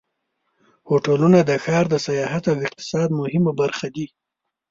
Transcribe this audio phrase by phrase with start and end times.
[0.89, 4.07] هوټلونه د ښار د سیاحت او اقتصاد مهمه برخه دي.